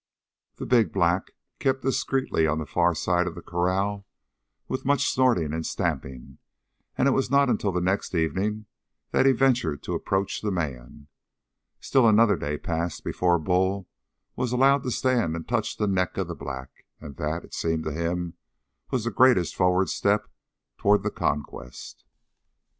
The 0.55 0.65
big 0.65 0.91
black 0.91 1.29
kept 1.59 1.83
discreetly 1.83 2.47
on 2.47 2.57
the 2.57 2.65
far 2.65 2.95
side 2.95 3.27
of 3.27 3.35
the 3.35 3.41
corral 3.43 4.07
with 4.67 4.83
much 4.83 5.05
snorting 5.07 5.53
and 5.53 5.63
stamping, 5.63 6.39
and 6.97 7.07
it 7.07 7.11
was 7.11 7.29
not 7.29 7.51
until 7.51 7.71
the 7.71 7.81
next 7.81 8.15
evening 8.15 8.65
that 9.11 9.27
he 9.27 9.31
ventured 9.31 9.83
to 9.83 9.93
approach 9.93 10.41
the 10.41 10.49
man. 10.49 11.05
Still 11.79 12.07
another 12.09 12.35
day 12.35 12.57
passed 12.57 13.03
before 13.03 13.37
Bull 13.37 13.87
was 14.35 14.51
allowed 14.51 14.81
to 14.85 14.89
stand 14.89 15.35
and 15.35 15.47
touch 15.47 15.77
the 15.77 15.85
neck 15.87 16.17
of 16.17 16.27
the 16.27 16.33
black; 16.33 16.87
and 16.99 17.17
that, 17.17 17.43
it 17.43 17.53
seemed 17.53 17.83
to 17.83 17.91
him, 17.91 18.33
was 18.89 19.03
the 19.03 19.11
greatest 19.11 19.53
forward 19.55 19.87
step 19.89 20.27
toward 20.79 21.03
the 21.03 21.11
conquest. 21.11 22.05